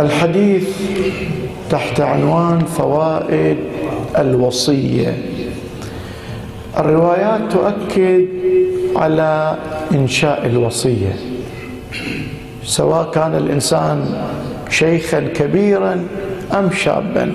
[0.00, 0.68] الحديث
[1.70, 3.56] تحت عنوان فوائد
[4.18, 5.18] الوصية.
[6.78, 8.26] الروايات تؤكد
[8.96, 9.56] على
[9.92, 11.16] إنشاء الوصية
[12.64, 14.04] سواء كان الإنسان
[14.70, 16.06] شيخا كبيرا
[16.52, 17.32] أم شابا.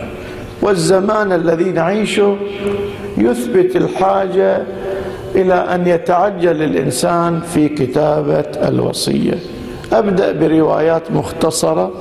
[0.62, 2.38] والزمان الذي نعيشه
[3.18, 4.64] يثبت الحاجة
[5.36, 9.40] إلى أن يتعجل الإنسان في كتابة الوصية.
[9.94, 11.92] أبدأ بروايات مختصرة.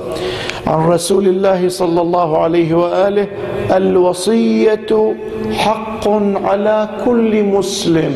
[0.67, 3.27] عن رسول الله صلى الله عليه وآله
[3.71, 5.15] الوصية
[5.51, 6.07] حق
[6.43, 8.13] على كل مسلم.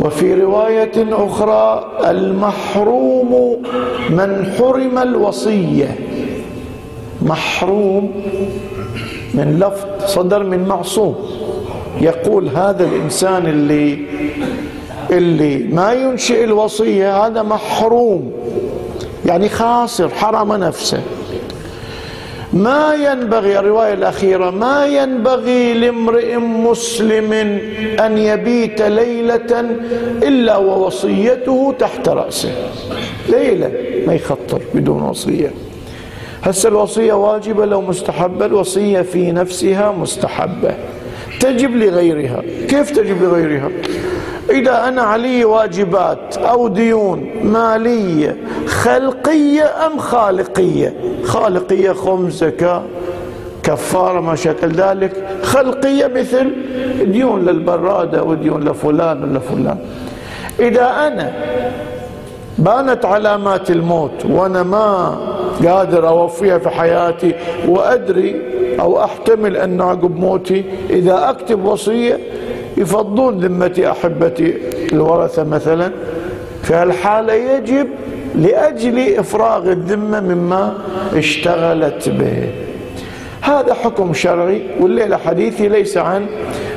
[0.00, 3.62] وفي رواية أخرى المحروم
[4.10, 5.96] من حرم الوصية.
[7.22, 8.12] محروم
[9.34, 11.14] من لفظ صدر من معصوم.
[12.00, 13.98] يقول هذا الإنسان اللي
[15.10, 18.32] اللي ما ينشئ الوصية هذا محروم.
[19.26, 21.00] يعني خاسر حرم نفسه.
[22.52, 27.32] ما ينبغي الرواية الأخيرة ما ينبغي لامرئ مسلم
[28.00, 29.60] أن يبيت ليلة
[30.22, 32.52] إلا ووصيته تحت رأسه.
[33.28, 33.72] ليلة
[34.06, 35.50] ما يخطر بدون وصية.
[36.42, 40.74] هسه الوصية واجبة لو مستحبة الوصية في نفسها مستحبة.
[41.40, 42.42] تجب لغيرها.
[42.68, 43.70] كيف تجب لغيرها؟
[44.50, 50.94] إذا أنا علي واجبات أو ديون مالية خلقية أم خالقية؟
[51.24, 52.82] خالقية خمس زكاة
[53.62, 56.50] كفارة ما شكل ذلك خلقية مثل
[57.04, 59.78] ديون للبرادة وديون لفلان ولا فلان
[60.60, 61.32] إذا أنا
[62.58, 65.18] بانت علامات الموت وأنا ما
[65.66, 67.34] قادر أوفيها في حياتي
[67.68, 68.42] وأدري
[68.80, 72.18] أو أحتمل أن عقب موتي إذا أكتب وصية
[72.76, 74.54] يفضون ذمتي أحبتي
[74.92, 75.92] الورثة مثلا
[76.62, 77.88] في هالحالة يجب
[78.34, 80.78] لأجل إفراغ الذمة مما
[81.14, 82.50] اشتغلت به.
[83.40, 86.26] هذا حكم شرعي والليلة حديثي ليس عن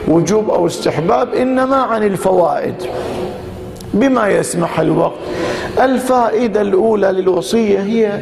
[0.08, 2.76] وجوب أو استحباب إنما عن الفوائد.
[3.94, 5.14] بما يسمح الوقت
[5.82, 8.20] الفائدة الأولى للوصية هي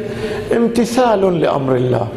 [0.56, 2.08] امتثال لأمر الله.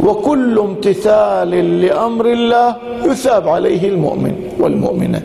[0.00, 5.22] وكل امتثال لأمر الله يثاب عليه المؤمن والمؤمنة.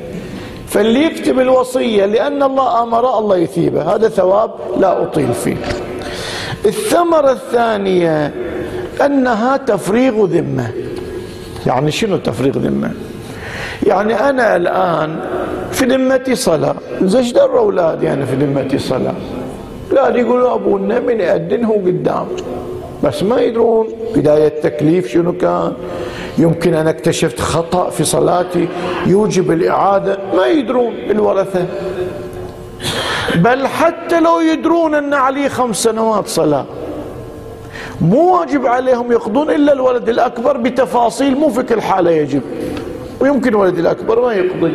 [0.68, 5.58] فاللي يكتب الوصية لأن الله أمر الله يثيبه هذا ثواب لا أطيل فيه.
[6.66, 8.34] الثمرة الثانية
[9.06, 10.72] أنها تفريغ ذمة.
[11.68, 12.92] يعني شنو تفريغ ذمة؟
[13.88, 15.20] يعني أنا الآن
[15.72, 16.76] في ذمتي صلاة.
[17.02, 19.16] زين در أولادي أنا في ذمتي صلاة؟
[19.92, 22.28] لا يقولوا أبونا من يأذن قدام.
[23.04, 25.74] بس ما يدرون بداية التكليف شنو كان.
[26.38, 28.68] يمكن أنا اكتشفت خطأ في صلاتي
[29.08, 30.20] يوجب الإعادة.
[30.36, 31.66] ما يدرون الورثة.
[33.36, 36.66] بل حتى لو يدرون أن عليه خمس سنوات صلاة
[38.02, 42.42] مو واجب عليهم يقضون إلا الولد الأكبر بتفاصيل مو في كل حالة يجب.
[43.20, 44.74] ويمكن الولد الأكبر ما يقضي.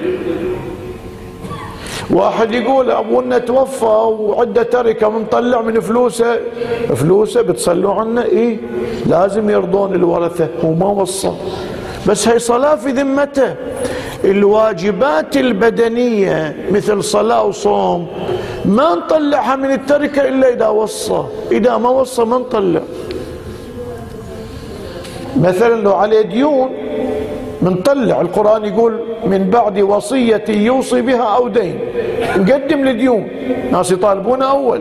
[2.11, 6.41] واحد يقول أبونا توفى وعنده تركة منطلع من فلوسه.
[6.95, 8.59] فلوسه بتصلوا عنه إيه؟
[9.07, 10.49] لازم يرضون الورثة.
[10.65, 11.33] هو ما وصى.
[12.09, 13.55] بس هي صلاة في ذمته.
[14.25, 18.07] الواجبات البدنية مثل صلاة وصوم
[18.65, 21.25] ما نطلعها من التركة إلا إذا وصى.
[21.53, 22.81] إذا ما وصى ما نطلع.
[25.37, 26.71] مثلا لو عليه ديون
[27.67, 31.79] بنطلع القرآن يقول من بعد وصية يوصي بها أو دين.
[32.37, 33.29] نقدم لديون
[33.73, 34.81] ناس يطالبون أول.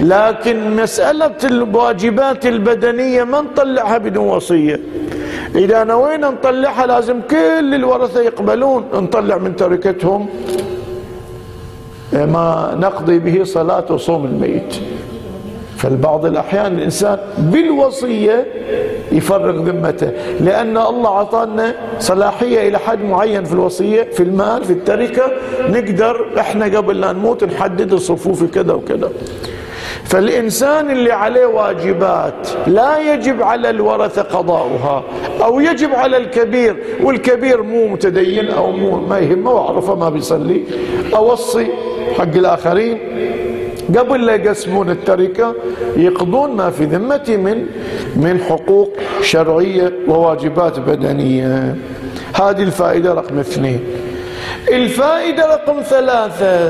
[0.00, 4.80] لكن مسألة الواجبات البدنية ما نطلعها بدون وصية؟
[5.54, 8.84] إذا نوينا نطلعها لازم كل الورثة يقبلون.
[8.94, 10.26] نطلع من تركتهم.
[12.12, 14.80] ما نقضي به صلاة وصوم الميت.
[15.76, 18.46] فالبعض الأحيان الإنسان بالوصية
[19.12, 20.10] يفرغ ذمته
[20.40, 25.32] لأن الله أعطانا صلاحية إلى حد معين في الوصية في المال في التركة
[25.68, 29.10] نقدر إحنا قبل لا نموت نحدد الصفوف كذا وكذا.
[30.04, 35.04] فالإنسان اللي عليه واجبات لا يجب على الورثة قضاؤها
[35.44, 40.62] أو يجب على الكبير والكبير مو متدين أو مو ما يهمه وأعرفه ما بيصلي
[41.14, 41.66] أوصي
[42.18, 42.98] حق الآخرين.
[43.98, 45.54] قبل لا يقسمون التركة
[45.96, 47.66] يقضون ما في ذمتي من
[48.16, 48.90] من حقوق
[49.22, 51.76] شرعية وواجبات بدنية.
[52.34, 53.80] هذه الفائدة رقم اثنين.
[54.72, 56.68] الفائدة رقم ثلاثة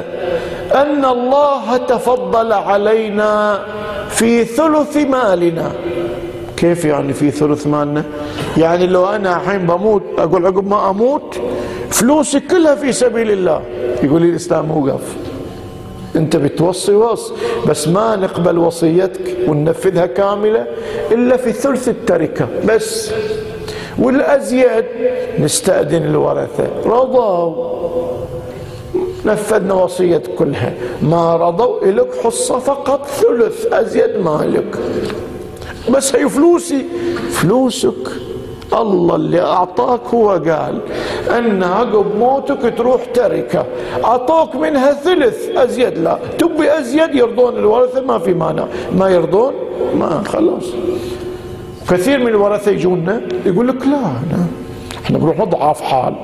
[0.74, 3.60] أن الله تفضل علينا
[4.08, 5.72] في ثلث مالنا.
[6.56, 8.04] كيف يعني في ثلث مالنا؟
[8.56, 11.40] يعني لو أنا الحين بموت أقول عقب ما أموت
[11.90, 13.62] فلوسي كلها في سبيل الله.
[14.02, 15.16] يقول لي الإسلام وقف.
[16.16, 17.32] انت بتوصي وص
[17.68, 20.66] بس ما نقبل وصيتك وننفذها كاملة
[21.12, 23.12] إلا في ثلث التركة بس.
[23.98, 24.84] والأزيد
[25.38, 26.66] نستأذن الورثة.
[26.84, 27.76] رضوا.
[29.24, 30.74] نفذنا وصية كلها.
[31.02, 34.78] ما رضوا إلك حصة فقط ثلث أزيد مالك.
[35.90, 36.84] بس هي فلوسي.
[37.30, 38.25] فلوسك.
[38.82, 40.78] الله اللي أعطاك هو قال
[41.38, 43.64] أن عقب موتك تروح تركة.
[44.04, 45.98] أعطوك منها ثلث أزيد.
[45.98, 48.64] لا تبي أزيد يرضون الورثة ما في مانع.
[48.98, 49.52] ما يرضون؟
[49.94, 50.64] ما خلاص.
[51.90, 54.12] كثير من الورثة يجونا يقول لك لا
[55.04, 56.14] إحنا بنروح ضعاف حال.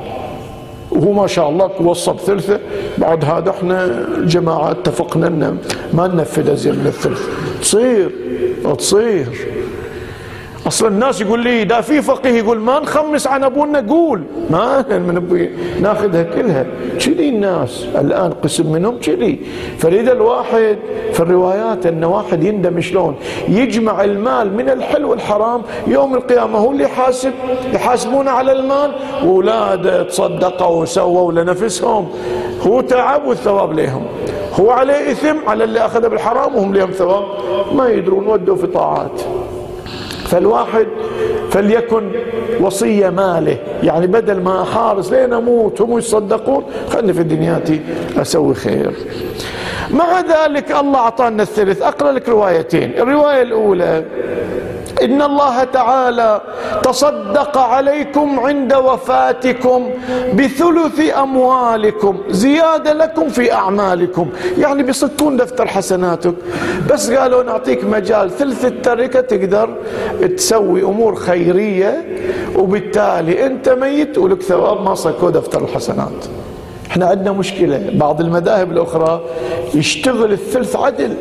[0.91, 2.61] وهو ما شاء الله وصى بثلثه
[2.99, 3.85] بعد هذا إحنا
[4.19, 5.59] الجماعة اتفقنا ان
[5.93, 7.29] ما ننفذ أزيد من الثلث.
[7.61, 8.11] تصير
[8.79, 9.27] تصير.
[10.67, 13.87] أصلا الناس يقول لي ده في فقيه يقول ما نخمس عن أبونا.
[13.89, 14.23] قول.
[14.51, 15.49] ما من
[15.81, 16.67] ناخذها كلها.
[17.01, 17.87] كذي الناس.
[18.01, 19.41] الآن قسم منهم كذي.
[19.79, 20.79] فريد الواحد
[21.13, 23.15] في الروايات إن واحد يندم شلون؟
[23.49, 27.33] يجمع المال من الحل والحرام يوم القيامة هو اللي يحاسب.
[27.73, 28.93] يحاسبونه على المال.
[29.25, 32.09] واولاده تصدقوا وسووا لنفسهم.
[32.67, 34.03] هو تعب والثواب لهم.
[34.61, 37.25] هو عليه إثم على اللي أخذه بالحرام وهم لهم ثواب.
[37.73, 39.23] ما يدرون ودوا في طاعات.
[40.33, 40.87] فالواحد
[41.51, 42.11] فليكن
[42.61, 43.57] وصية ماله.
[43.83, 47.81] يعني بدل ما أحارس لين أموت هم يصدقون خلني في دنياتي
[48.17, 48.93] أسوي خير.
[49.91, 51.83] مع ذلك الله أعطانا الثلث.
[51.83, 52.93] أقرأ لك روايتين.
[52.99, 54.05] الرواية الأولى
[55.05, 56.41] إن الله تعالى
[56.83, 59.91] تصدق عليكم عند وفاتكم
[60.35, 64.31] بثلث أموالكم زيادة لكم في أعمالكم.
[64.59, 66.35] يعني بيصكون دفتر حسناتك.
[66.91, 69.75] بس قالوا نعطيك مجال ثلث التركة تقدر
[70.37, 72.05] تسوي أمور خيرية
[72.57, 76.25] وبالتالي أنت ميت ولك ثواب ما صكوا دفتر الحسنات.
[76.91, 77.91] إحنا عندنا مشكلة.
[77.95, 79.21] بعض المذاهب الأخرى
[79.75, 81.15] يشتغل الثلث عدل.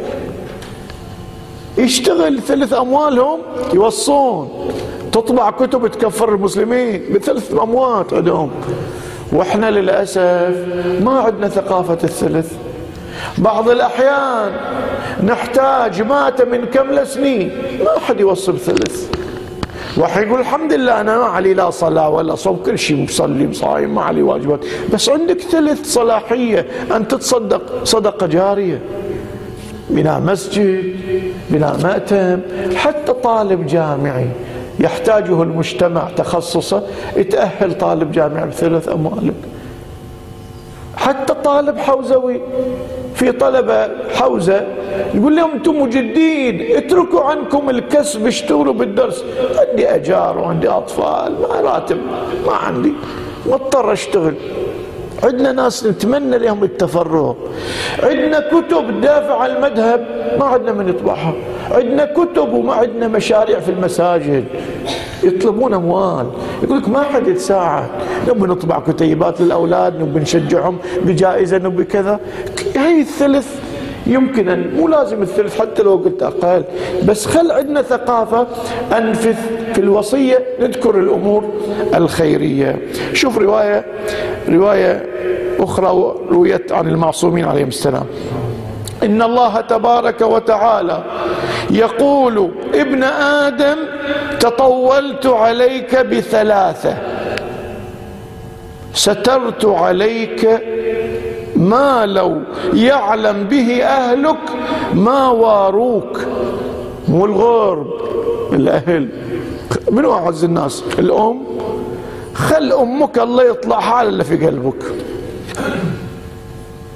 [1.78, 3.40] يشتغل ثلث أموالهم
[3.74, 4.72] يوصون.
[5.12, 8.52] تطبع كتب تكفر المسلمين بثلث اموات عندهم.
[9.34, 10.56] وإحنا للأسف
[11.02, 12.54] ما عندنا ثقافة الثلث.
[13.38, 14.52] بعض الأحيان
[15.24, 19.10] نحتاج مات من كم سنين ما حد يوصي بثلث
[19.98, 22.56] واحد يقول الحمد لله أنا ما علي لا صلاة ولا صوم.
[22.66, 24.60] كل شيء مصلي مصايم ما علي واجبات.
[24.94, 28.82] بس عندك ثلث صلاحية أن تتصدق صدقة جارية.
[29.92, 30.96] بناء مسجد
[31.50, 32.40] بناء مأتم
[32.76, 34.28] حتى طالب جامعي
[34.80, 36.84] يحتاجه المجتمع تخصصه
[37.18, 39.34] يتأهل طالب جامعي بثلاث أموال
[40.96, 42.42] حتى طالب حوزوي
[43.16, 44.68] في طلبة حوزة
[45.14, 49.24] يقول لهم أنتم مجدين اتركوا عنكم الكسب اشتغلوا بالدرس.
[49.58, 51.98] عندي أجار وعندي أطفال ما راتب
[52.48, 52.94] ما عندي
[53.46, 54.34] مضطر أشتغل.
[55.24, 57.34] عندنا ناس نتمنى لهم التفرغ
[58.04, 60.06] عندنا كتب تدافع عن المذهب
[60.40, 61.34] ما عندنا من يطبعها.
[61.72, 64.44] عندنا كتب وما عندنا مشاريع في المساجد.
[65.24, 66.26] يطلبون أموال.
[66.64, 67.88] يقول لك ما حد يتساعد.
[68.30, 72.20] نبي نطبع كتيبات للأولاد نبي نشجعهم بجائزة نبي كذا.
[72.76, 73.56] هي الثلث.
[74.08, 76.64] يمكن أن مو لازم الثلث حتى لو قلت أقل.
[77.06, 78.48] بس خل عندنا ثقافة
[78.98, 79.36] أنفذ
[79.74, 81.44] في الوصية نذكر الأمور
[81.96, 82.80] الخيرية.
[83.14, 83.86] شوف رواية
[84.50, 85.11] رواية
[85.62, 88.06] أخرى رويت عن المعصومين عليهم السلام.
[89.04, 91.04] إن الله تبارك وتعالى
[91.72, 93.78] يقول ابن آدم
[94.40, 96.98] تطولت عليك بثلاثة.
[98.94, 100.62] سترت عليك
[101.56, 102.38] ما لو
[102.74, 104.50] يعلم به أهلك
[104.94, 106.20] ما واروك.
[107.08, 107.88] مو الغرب
[108.54, 109.10] الأهل.
[109.92, 111.44] منو أعز الناس؟ الأم.
[112.34, 114.84] خل أمك الله يطلع حال اللي في قلبك.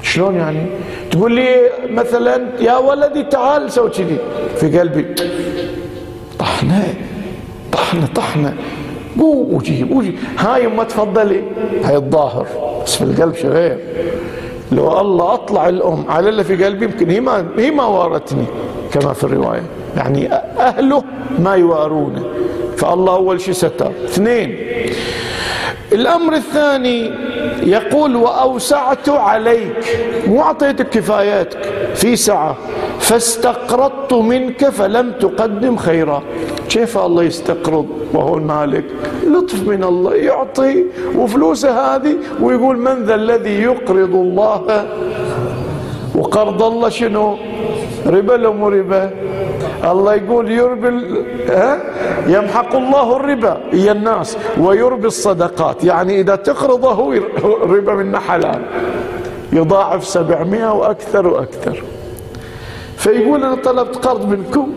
[0.01, 0.65] شلون يعني؟
[1.12, 4.17] تقول لي مثلا يا ولدي تعال سوي كذي.
[4.55, 5.05] في قلبي
[6.39, 6.93] طحنة
[7.72, 8.53] طحنة طحنة.
[9.19, 11.41] قوم وجيب وجيب هاي ما تفضلي.
[11.84, 12.48] هاي الظاهر
[12.84, 13.79] بس في القلب شغير.
[14.72, 18.45] لو الله أطلع الأم على اللي في قلبي يمكن هي ما هي ما وارتني
[18.93, 19.63] كما في الرواية.
[19.98, 21.03] يعني أهله
[21.39, 22.24] ما يوارونه.
[22.77, 23.91] فالله أول شيء ستر.
[24.05, 24.57] اثنين
[25.91, 27.12] الأمر الثاني
[27.63, 29.97] يقول وأوسعت عليك
[30.27, 31.59] مو أعطيتك كفاياتك
[31.95, 32.55] في سعة.
[32.99, 36.23] فاستقرضت منك فلم تقدم خيرا.
[36.69, 38.83] كيف الله يستقرض وهو المالك؟
[39.27, 40.83] لطف من الله يعطي
[41.15, 44.85] وفلوسه هذه ويقول من ذا الذي يقرض الله؟
[46.15, 47.37] وقرض الله شنو؟
[48.05, 49.11] ربا لو ربا
[49.86, 50.88] الله يقول يربي
[51.50, 51.80] ها؟
[52.27, 55.84] يمحق الله الربا هي الناس ويربي الصدقات.
[55.84, 57.22] يعني إذا تقرضه
[57.62, 58.62] ربا من حلال.
[59.54, 61.84] يضاعف سبعمائة وأكثر وأكثر.
[62.98, 64.74] فيقول أنا طلبت قرض منكم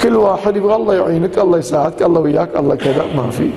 [0.00, 3.50] كل واحد يقول الله يعينك الله يساعدك الله وياك الله كذا ما في.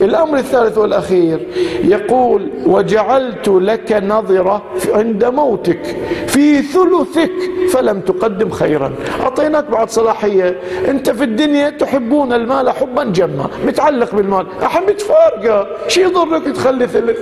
[0.00, 1.46] الأمر الثالث والأخير
[1.84, 5.96] يقول وجعلت لك نظرة عند موتك
[6.26, 7.32] في ثلثك
[7.70, 8.92] فلم تقدم خيرا.
[9.20, 10.60] أعطيناك بعد صلاحية.
[10.88, 14.46] أنت في الدنيا تحبون المال حبا جما متعلق بالمال.
[14.62, 15.66] أحب تفارقة.
[15.88, 17.18] شي يضرك تخلي ثلث؟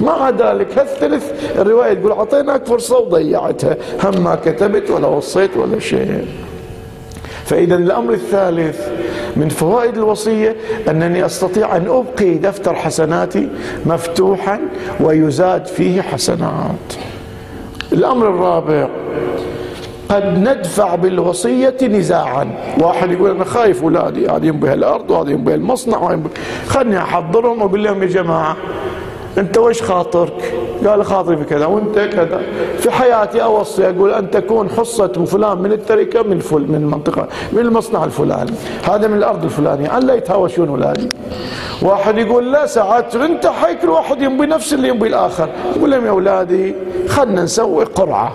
[0.00, 6.24] مع ذلك هالثلث الرواية تقول أعطيناك فرصة وضيعتها هم ما كتبت ولا وصيت ولا شيء.
[7.50, 8.88] فإذا الأمر الثالث
[9.36, 10.56] من فوائد الوصية
[10.88, 13.48] أنني أستطيع أن أبقي دفتر حسناتي
[13.86, 14.60] مفتوحا
[15.00, 16.94] ويزاد فيه حسنات.
[17.92, 18.88] الأمر الرابع
[20.08, 22.50] قد ندفع بالوصية نزاعا.
[22.80, 26.18] واحد يقول أنا خايف أولادي قاعدين بهالأرض وقاعدين بهالمصنع
[26.66, 28.56] خلني أحضرهم وأقول لهم يا جماعة
[29.38, 30.54] أنت وش خاطرك؟
[30.86, 32.42] قال خاطري في كذا وانت كذا.
[32.78, 37.58] في حياتي أوصي أقول أن تكون حصة فلان من التركة من فل من المنطقة من
[37.58, 38.50] المصنع الفلاني.
[38.90, 39.98] هذا من الأرض الفلانية.
[39.98, 41.08] لا يتهاوشون اولادي
[41.82, 45.48] واحد يقول لا ساعات انت حي كل واحد ينبي نفس اللي ينبي الآخر.
[45.76, 46.74] يقول لهم يا اولادي
[47.08, 48.32] خلنا نسوي قرعة.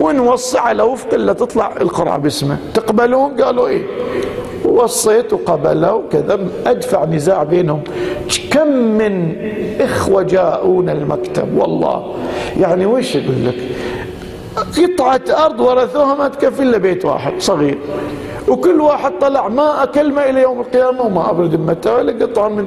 [0.00, 2.56] ونوصي على وفق اللي تطلع القرعة باسمه.
[2.74, 3.82] تقبلون؟ قالوا إيه؟
[4.64, 7.82] وصيت وقبلوا كذا أدفع نزاع بينهم.
[8.50, 9.36] كم من
[9.80, 12.14] إخوة جاءون المكتب والله.
[12.60, 13.54] يعني وش يقول لك؟
[14.56, 17.78] قطعة أرض ورثوها ما تكفي إلا بيت واحد صغير.
[18.48, 22.66] وكل واحد طلع ما كلمة إلى يوم القيامة وما أبرد ذمته ولا قطعة من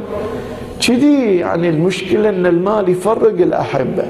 [0.87, 4.05] كذي يعني المشكلة أن المال يفرق الأحبة.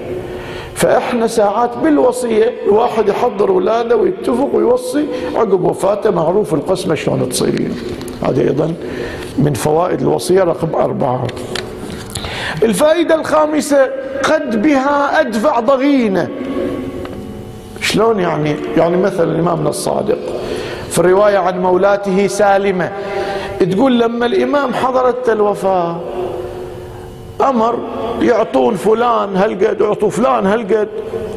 [0.80, 5.06] فإحنا ساعات بالوصية الواحد يحضر اولاده ويتفق ويوصي
[5.36, 7.72] عقب وفاته معروف القسمة شلون تصير
[8.24, 8.74] هذه أيضا
[9.38, 11.28] من فوائد الوصية رقم أربعة.
[12.64, 13.90] الفائدة الخامسة
[14.24, 16.28] قد بها أدفع ضغينة.
[17.82, 20.18] شلون يعني؟ يعني مثلا الإمامنا الصادق
[20.90, 22.92] في الرواية عن مولاته سالمة
[23.72, 26.00] تقول لما الإمام حضرت الوفاة
[27.42, 27.80] أمر
[28.22, 30.88] يعطون فلان هالقد يعطوا فلان هالقد.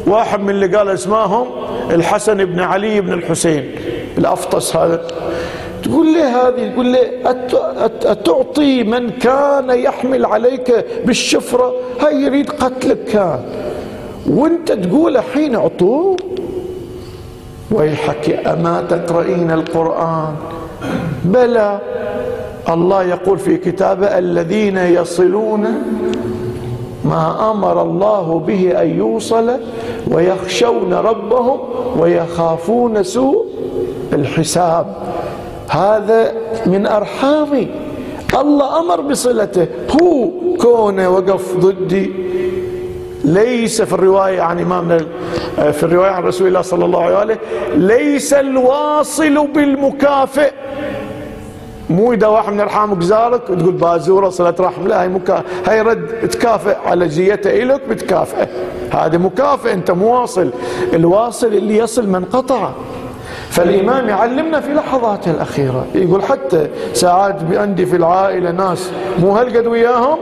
[0.06, 1.46] واحد من اللي قال اسماهم
[1.90, 3.74] الحسن بن علي بن الحسين
[4.18, 5.06] الأفطس هذا.
[5.82, 7.10] تقول لي هذه؟ تقول لي
[8.04, 13.40] أتعطي من كان يحمل عليك بالشفرة؟ هاي يريد قتلك كان.
[14.26, 16.16] وانت تقول حين أعطوه؟
[17.70, 20.34] ويحك أما تقرأين القرآن.
[21.24, 21.78] بلى.
[22.74, 25.66] الله يقول في كتابه الذين يصلون
[27.04, 29.50] ما أمر الله به أن يوصل
[30.08, 31.60] ويخشون ربهم
[31.98, 33.46] ويخافون سوء
[34.12, 34.86] الحساب.
[35.68, 36.32] هذا
[36.66, 37.68] من ارحامي
[38.40, 39.66] الله أمر بصلته.
[40.02, 40.28] هو
[40.60, 42.12] كونه وقف ضدي.
[43.24, 44.98] ليس في الرواية عن امامنا
[45.72, 47.38] في الرواية عن رسول الله صلى الله عليه وآله
[47.76, 50.52] ليس الواصل بالمكافئ.
[51.92, 55.42] مو إذا واحد من ارحامك زارك تقول بازورة صله رحم لا هي مكا...
[55.66, 58.48] هي رد تكافئ على جيته إلك بتكافئه.
[58.90, 60.50] هذا مكافئ أنت مواصل
[60.92, 62.70] الواصل اللي يصل من قطع.
[63.50, 65.86] فالإمام يعلمنا في لحظاته الأخيرة.
[65.94, 70.18] يقول حتى ساعات عندي في العائلة ناس مو هالقد وياهم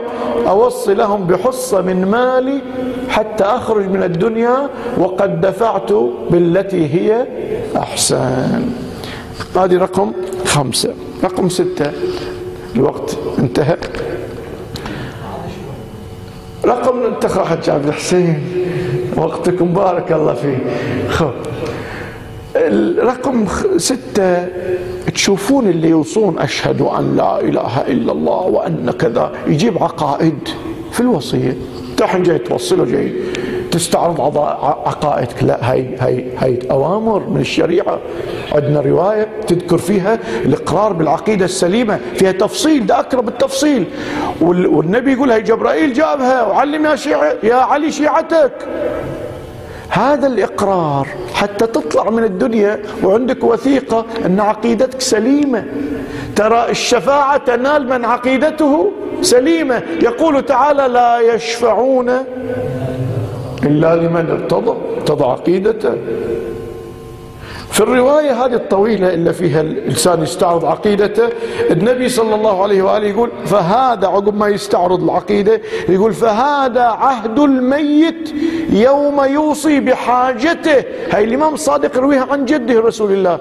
[0.48, 2.60] أوصي لهم بحصة من مالي
[3.08, 5.92] حتى أخرج من الدنيا وقد دفعت
[6.30, 7.26] بالتي هي
[7.76, 8.62] أحسن.
[9.56, 10.12] هذه رقم
[10.50, 10.95] خمسة.
[11.25, 11.92] رقم ستة.
[12.76, 13.76] الوقت انتهى.
[16.64, 18.42] رقم انتخى حج عبد الحسين.
[19.16, 20.59] وقتكم بارك الله فيه
[23.02, 24.47] رقم ستة.
[25.14, 29.33] تشوفون اللي يوصون أشهد أن لا إله إلا الله وأن كذا.
[29.47, 30.38] يجيب عقائد
[30.92, 31.57] في الوصية.
[31.97, 33.12] تحن جاي توصله جاي.
[33.70, 34.38] تستعرض
[34.86, 35.42] عقائدك.
[35.42, 37.98] لا هي هي هي أوامر من الشريعة.
[38.52, 41.98] عندنا رواية تذكر فيها الإقرار بالعقيدة السليمة.
[42.14, 43.84] فيها تفصيل ده أقرب التفصيل.
[44.40, 46.46] والنبي يقول هي جبرائيل جابها.
[46.46, 48.52] وعلم يا شيعة يا علي شيعتك.
[49.88, 55.64] هذا الإقرار حتى تطلع من الدنيا وعندك وثيقة أن عقيدتك سليمة.
[56.36, 59.82] ترى الشفاعة تنال من عقيدته سليمة.
[60.02, 62.10] يقول تعالى لا يشفعون
[63.62, 65.94] إلا لمن ارتضى ارتضى عقيدته.
[67.70, 71.28] في الرواية هذه الطويلة إلا فيها الإنسان يستعرض عقيدته
[71.70, 78.34] النبي صلى الله عليه وآله يقول فهذا عقب ما يستعرض العقيدة يقول فهذا عهد الميت
[78.72, 80.84] يوم يوصي بحاجته.
[81.10, 83.38] هاي الإمام الصادق يرويها عن جده رسول الله.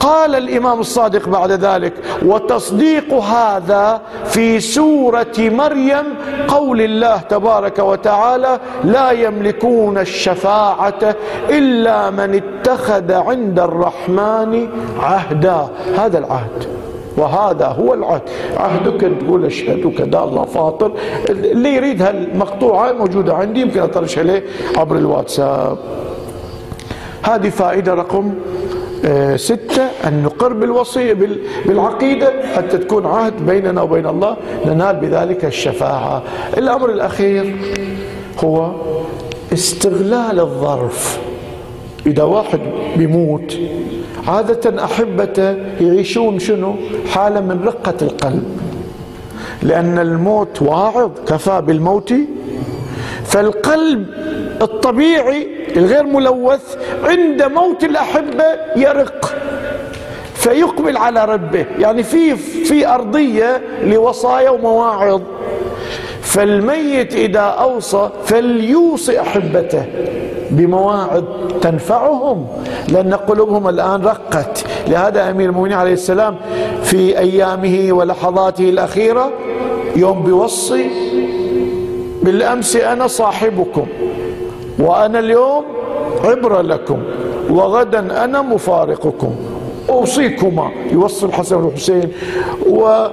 [0.00, 6.04] قال الإمام الصادق بعد ذلك وتصديق هذا في سورة مريم
[6.48, 11.14] قول الله تبارك وتعالى لا يملكون الشفاعة
[11.48, 14.68] إلا من اتخذ عند الرحمن
[15.00, 15.68] عهدا.
[15.98, 16.73] هذا العهد.
[17.16, 18.22] وهذا هو العهد.
[18.56, 20.92] عهدك تقول اشهد وكذا الله فاطر.
[21.28, 24.42] اللي يريد هالمقطوعة موجودة عندي يمكن أطرش عليه
[24.76, 25.78] عبر الواتساب.
[27.22, 28.34] هذه فائدة رقم
[29.06, 31.16] آه، ستة أن نقر بالوصية
[31.66, 34.36] بالعقيدة حتى تكون عهد بيننا وبين الله.
[34.66, 36.22] ننال بذلك الشفاعة.
[36.56, 37.56] الأمر الأخير
[38.44, 38.70] هو
[39.52, 41.20] استغلال الظرف.
[42.06, 42.60] إذا واحد
[42.96, 43.58] بيموت
[44.28, 46.74] عادة أحبته يعيشون شنو؟
[47.12, 48.60] حالة من رقة القلب.
[49.62, 52.14] لأن الموت واعظ كفى بالموت.
[53.24, 54.06] فالقلب
[54.62, 58.44] الطبيعي الغير ملوث عند موت الأحبة
[58.76, 59.34] يرق
[60.34, 61.66] فيقبل على ربه.
[61.78, 65.20] يعني في في أرضية لوصايا ومواعظ.
[66.20, 69.84] فالميت إذا أوصى فليوصي أحبته.
[70.56, 71.22] بمواعظ
[71.60, 72.46] تنفعهم
[72.88, 74.64] لأن قلوبهم الآن رقت.
[74.88, 76.36] لهذا أمير المؤمنين عليه السلام
[76.82, 79.30] في أيامه ولحظاته الأخيرة
[79.96, 80.90] يوم بيوصي
[82.22, 83.86] بالأمس أنا صاحبكم
[84.78, 85.64] وأنا اليوم
[86.24, 86.98] عبرة لكم
[87.50, 89.34] وغدا أنا مفارقكم.
[89.90, 92.12] أوصيكما يوصي الحسن والحسين
[92.66, 93.06] و...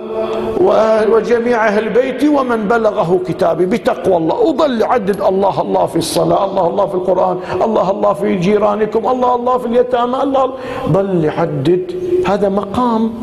[1.11, 3.65] وجميع أهل بيتي ومن بلغه كتابي.
[3.65, 4.35] بتقوى الله.
[4.39, 6.45] وظل عدد الله الله في الصلاة.
[6.45, 7.37] الله الله في القرآن.
[7.61, 9.07] الله الله في جيرانكم.
[9.07, 10.23] الله الله في اليتامى.
[10.23, 10.53] الله
[10.89, 11.91] ظل يعدد
[12.27, 13.13] هذا مقام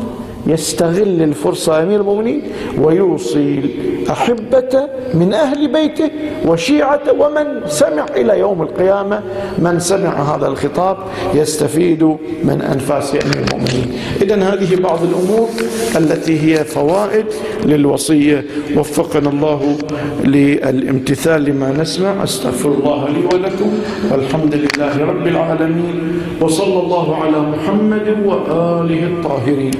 [0.47, 2.41] يستغل الفرصة أمير المؤمنين
[2.81, 3.59] ويوصي
[4.03, 6.09] الأحبة من أهل بيته
[6.45, 9.21] وشيعته ومن سمع إلى يوم القيامة
[9.57, 10.97] من سمع هذا الخطاب
[11.33, 12.03] يستفيد
[12.43, 13.93] من أنفاس أمير المؤمنين.
[14.21, 15.49] إذا هذه بعض الأمور
[15.97, 17.25] التي هي فوائد
[17.65, 18.45] للوصية.
[18.77, 19.77] وفقنا الله
[20.23, 22.23] للامتثال لما نسمع.
[22.23, 23.71] أستغفر الله لي ولكم.
[24.11, 25.97] والحمد لله لله رب العالمين
[26.41, 29.75] وصلى الله على محمد وآله الطاهرين.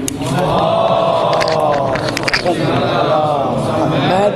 [3.56, 4.34] محمد